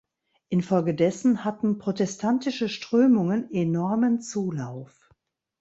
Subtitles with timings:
[0.49, 5.11] Infolge dessen hatten protestantische Strömungen enormen Zulauf.